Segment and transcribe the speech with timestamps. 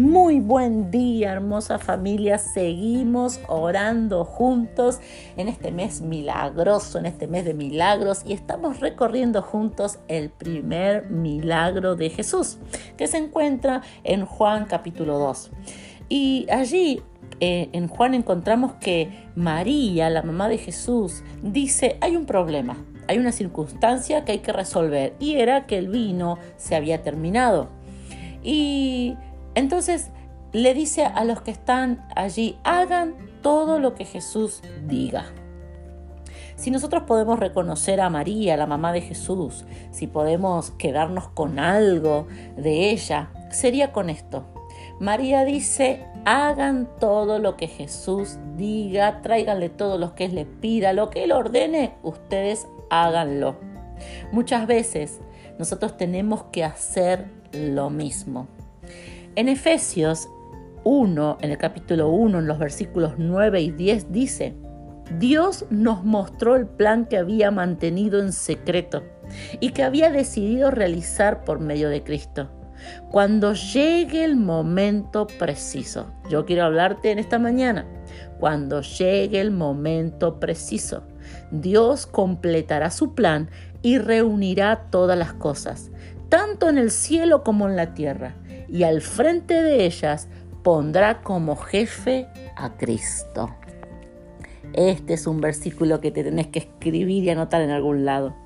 [0.00, 2.38] Muy buen día, hermosa familia.
[2.38, 4.98] Seguimos orando juntos
[5.36, 11.10] en este mes milagroso, en este mes de milagros y estamos recorriendo juntos el primer
[11.10, 12.56] milagro de Jesús,
[12.96, 15.50] que se encuentra en Juan capítulo 2.
[16.08, 17.02] Y allí
[17.40, 23.18] eh, en Juan encontramos que María, la mamá de Jesús, dice, hay un problema, hay
[23.18, 27.68] una circunstancia que hay que resolver y era que el vino se había terminado.
[28.42, 29.18] Y
[29.54, 30.10] entonces
[30.52, 35.26] le dice a los que están allí, hagan todo lo que Jesús diga.
[36.56, 42.26] Si nosotros podemos reconocer a María, la mamá de Jesús, si podemos quedarnos con algo
[42.56, 44.44] de ella, sería con esto.
[44.98, 50.92] María dice, hagan todo lo que Jesús diga, tráiganle todo lo que Él le pida,
[50.92, 53.56] lo que Él ordene, ustedes háganlo.
[54.32, 55.20] Muchas veces
[55.58, 58.48] nosotros tenemos que hacer lo mismo.
[59.36, 60.28] En Efesios
[60.82, 64.56] 1, en el capítulo 1, en los versículos 9 y 10 dice,
[65.20, 69.04] Dios nos mostró el plan que había mantenido en secreto
[69.60, 72.50] y que había decidido realizar por medio de Cristo.
[73.08, 77.86] Cuando llegue el momento preciso, yo quiero hablarte en esta mañana,
[78.40, 81.04] cuando llegue el momento preciso,
[81.52, 83.48] Dios completará su plan
[83.80, 85.92] y reunirá todas las cosas,
[86.28, 88.34] tanto en el cielo como en la tierra
[88.70, 90.28] y al frente de ellas
[90.62, 92.26] pondrá como jefe
[92.56, 93.50] a Cristo.
[94.72, 98.36] Este es un versículo que te tenés que escribir y anotar en algún lado,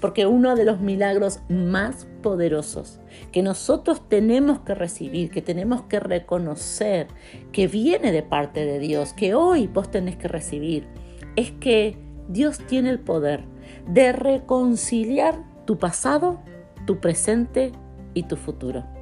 [0.00, 2.98] porque uno de los milagros más poderosos
[3.30, 7.06] que nosotros tenemos que recibir, que tenemos que reconocer,
[7.52, 10.88] que viene de parte de Dios, que hoy vos tenés que recibir,
[11.36, 11.96] es que
[12.28, 13.44] Dios tiene el poder
[13.86, 16.40] de reconciliar tu pasado,
[16.86, 17.70] tu presente
[18.14, 18.97] y tu futuro.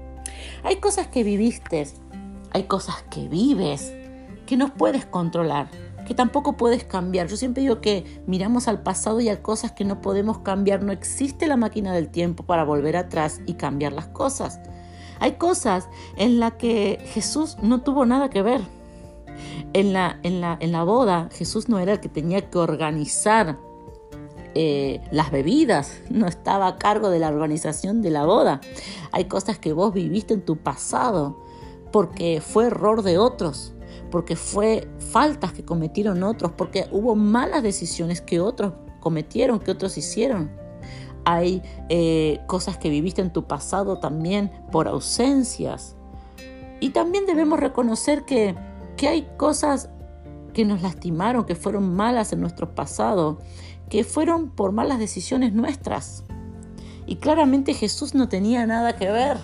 [0.62, 1.86] Hay cosas que viviste,
[2.52, 3.92] hay cosas que vives,
[4.46, 5.68] que no puedes controlar,
[6.06, 7.26] que tampoco puedes cambiar.
[7.26, 10.82] Yo siempre digo que miramos al pasado y hay cosas que no podemos cambiar.
[10.82, 14.60] No existe la máquina del tiempo para volver atrás y cambiar las cosas.
[15.18, 18.60] Hay cosas en las que Jesús no tuvo nada que ver.
[19.72, 23.58] En la, en la, en la boda, Jesús no era el que tenía que organizar
[24.58, 28.62] eh, las bebidas, no estaba a cargo de la organización de la boda.
[29.12, 31.36] Hay cosas que vos viviste en tu pasado
[31.92, 33.74] porque fue error de otros,
[34.10, 39.98] porque fue faltas que cometieron otros, porque hubo malas decisiones que otros cometieron, que otros
[39.98, 40.50] hicieron.
[41.26, 45.96] Hay eh, cosas que viviste en tu pasado también por ausencias.
[46.80, 48.54] Y también debemos reconocer que,
[48.96, 49.90] que hay cosas
[50.56, 53.36] que nos lastimaron, que fueron malas en nuestro pasado
[53.90, 56.24] que fueron por malas decisiones nuestras.
[57.04, 59.36] Y claramente Jesús no tenía nada que ver.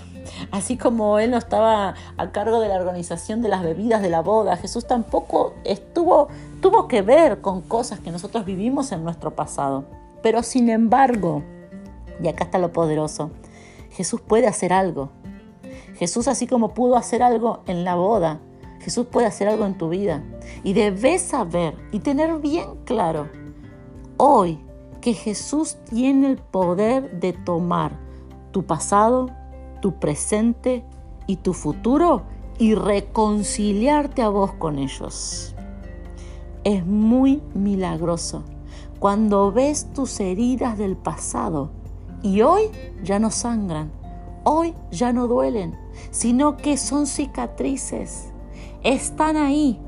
[0.52, 4.22] Así como Él no estaba a cargo de la organización de las bebidas de la
[4.22, 6.28] boda, Jesús tampoco estuvo,
[6.62, 9.84] tuvo que ver con cosas que nosotros vivimos en nuestro pasado.
[10.22, 11.42] Pero sin embargo,
[12.22, 13.32] y acá está lo poderoso,
[13.90, 15.10] Jesús puede hacer algo.
[15.98, 18.40] Jesús así como pudo hacer algo en la boda,
[18.82, 20.22] Jesús puede hacer algo en tu vida.
[20.64, 23.28] Y debes saber y tener bien claro
[24.16, 24.58] hoy
[25.00, 27.98] que Jesús tiene el poder de tomar
[28.50, 29.30] tu pasado,
[29.80, 30.84] tu presente
[31.26, 32.22] y tu futuro
[32.58, 35.54] y reconciliarte a vos con ellos.
[36.64, 38.44] Es muy milagroso
[38.98, 41.70] cuando ves tus heridas del pasado
[42.22, 42.70] y hoy
[43.02, 43.90] ya no sangran,
[44.44, 45.76] hoy ya no duelen,
[46.12, 48.31] sino que son cicatrices.
[48.82, 49.80] Están ahí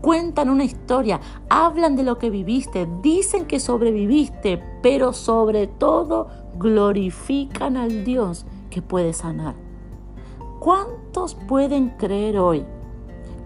[0.00, 7.76] cuentan una historia, hablan de lo que viviste, dicen que sobreviviste, pero sobre todo glorifican
[7.76, 9.54] al Dios que puede sanar.
[10.58, 12.64] ¿Cuántos pueden creer hoy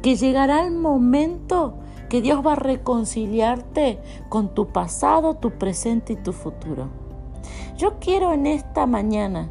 [0.03, 1.75] que llegará el momento
[2.09, 6.89] que Dios va a reconciliarte con tu pasado, tu presente y tu futuro?
[7.77, 9.51] Yo quiero en esta mañana,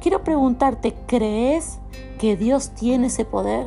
[0.00, 1.80] quiero preguntarte, ¿crees
[2.18, 3.66] que Dios tiene ese poder?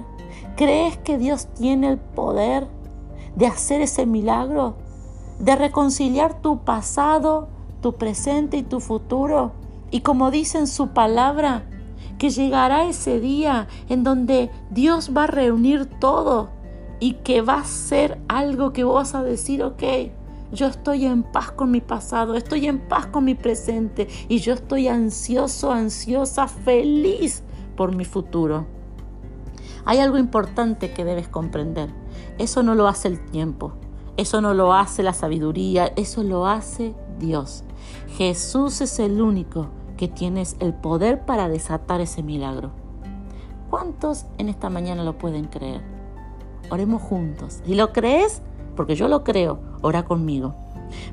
[0.56, 2.68] ¿Crees que Dios tiene el poder
[3.36, 4.76] de hacer ese milagro?
[5.40, 7.48] De reconciliar tu pasado,
[7.82, 9.54] tu presente y tu futuro.
[9.90, 11.64] Y como dice en su palabra,
[12.18, 16.50] que llegará ese día en donde Dios va a reunir todo
[17.00, 19.84] y que va a ser algo que vos vas a decir, ok,
[20.52, 24.54] yo estoy en paz con mi pasado, estoy en paz con mi presente y yo
[24.54, 27.42] estoy ansioso, ansiosa, feliz
[27.76, 28.81] por mi futuro.
[29.86, 31.90] Hay algo importante que debes comprender.
[32.38, 33.74] Eso no lo hace el tiempo,
[34.18, 37.64] eso no lo hace la sabiduría, eso lo hace Dios.
[38.18, 42.72] Jesús es el único que tienes el poder para desatar ese milagro.
[43.70, 45.82] ¿Cuántos en esta mañana lo pueden creer?
[46.70, 47.62] Oremos juntos.
[47.66, 48.42] Si lo crees,
[48.76, 50.56] porque yo lo creo, ora conmigo.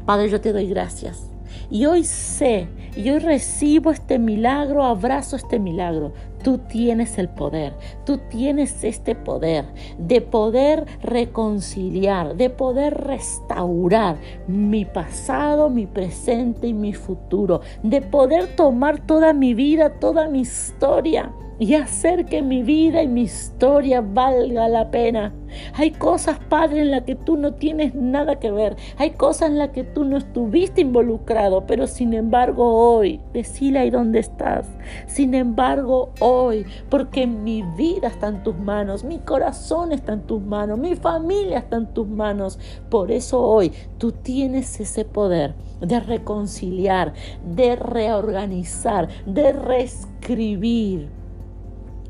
[0.06, 1.31] Padre, yo te doy gracias.
[1.71, 6.12] Y hoy sé, y hoy recibo este milagro, abrazo este milagro.
[6.43, 7.75] Tú tienes el poder,
[8.05, 9.65] tú tienes este poder
[9.99, 14.17] de poder reconciliar, de poder restaurar
[14.47, 20.41] mi pasado, mi presente y mi futuro, de poder tomar toda mi vida, toda mi
[20.41, 25.32] historia y hacer que mi vida y mi historia valga la pena.
[25.75, 28.76] Hay cosas, Padre, en las que tú no tienes nada que ver.
[28.96, 33.90] Hay cosas en las que tú no estuviste involucrado, pero sin embargo hoy, decile ahí
[33.90, 34.69] dónde estás.
[35.06, 40.43] Sin embargo hoy, porque mi vida está en tus manos, mi corazón está en tus
[40.43, 42.58] manos, mi familia está en tus manos.
[42.90, 47.14] Por eso hoy tú tienes ese poder de reconciliar,
[47.44, 51.18] de reorganizar, de reescribir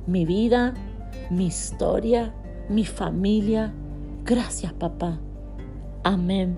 [0.09, 0.75] mi vida,
[1.31, 2.33] mi historia,
[2.69, 3.73] mi familia.
[4.25, 5.21] Gracias, papá.
[6.03, 6.57] Amén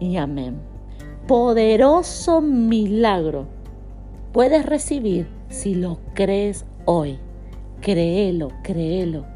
[0.00, 0.60] y amén.
[1.28, 3.46] Poderoso milagro
[4.32, 7.18] puedes recibir si lo crees hoy.
[7.80, 9.26] Créelo, créelo.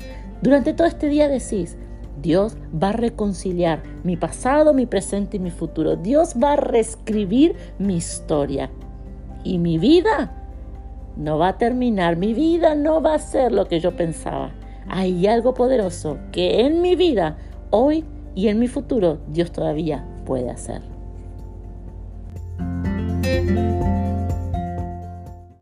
[0.42, 1.76] Durante todo este día decís,
[2.20, 5.94] Dios va a reconciliar mi pasado, mi presente y mi futuro.
[5.94, 8.70] Dios va a reescribir mi historia.
[9.44, 10.45] Y mi vida
[11.16, 14.52] no va a terminar, mi vida no va a ser lo que yo pensaba.
[14.88, 17.36] Hay algo poderoso que en mi vida,
[17.70, 18.04] hoy
[18.34, 20.82] y en mi futuro, Dios todavía puede hacer.